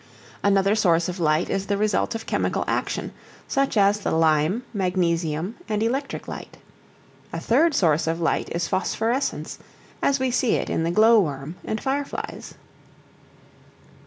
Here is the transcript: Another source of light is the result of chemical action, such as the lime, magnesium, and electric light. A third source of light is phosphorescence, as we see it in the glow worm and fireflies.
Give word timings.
Another 0.41 0.73
source 0.73 1.07
of 1.09 1.19
light 1.19 1.47
is 1.47 1.67
the 1.67 1.77
result 1.77 2.15
of 2.15 2.25
chemical 2.25 2.63
action, 2.65 3.11
such 3.47 3.77
as 3.77 3.99
the 3.99 4.09
lime, 4.09 4.63
magnesium, 4.73 5.53
and 5.69 5.83
electric 5.83 6.27
light. 6.27 6.57
A 7.31 7.39
third 7.39 7.75
source 7.75 8.07
of 8.07 8.19
light 8.19 8.49
is 8.51 8.67
phosphorescence, 8.67 9.59
as 10.01 10.19
we 10.19 10.31
see 10.31 10.55
it 10.55 10.71
in 10.71 10.83
the 10.83 10.89
glow 10.89 11.19
worm 11.19 11.53
and 11.63 11.79
fireflies. 11.79 12.55